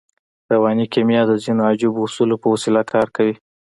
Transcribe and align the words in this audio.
رواني 0.51 0.85
کیمیا 0.93 1.21
د 1.27 1.31
ځينو 1.43 1.61
عجیبو 1.69 1.99
اصولو 2.07 2.35
په 2.43 2.47
وسیله 2.53 2.81
کار 2.93 3.07
کوي 3.15 3.35